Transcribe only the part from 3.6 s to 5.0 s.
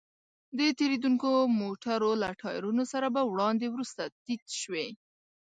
وروسته تيت شوې.